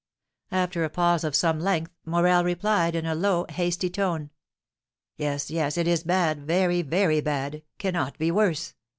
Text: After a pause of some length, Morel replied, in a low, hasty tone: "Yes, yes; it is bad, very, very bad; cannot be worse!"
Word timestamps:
After 0.51 0.83
a 0.83 0.89
pause 0.89 1.23
of 1.23 1.35
some 1.35 1.59
length, 1.59 1.91
Morel 2.05 2.43
replied, 2.43 2.95
in 2.95 3.05
a 3.05 3.13
low, 3.13 3.45
hasty 3.49 3.87
tone: 3.87 4.31
"Yes, 5.15 5.51
yes; 5.51 5.77
it 5.77 5.87
is 5.87 6.03
bad, 6.03 6.41
very, 6.43 6.81
very 6.81 7.21
bad; 7.21 7.61
cannot 7.77 8.17
be 8.17 8.31
worse!" 8.31 8.73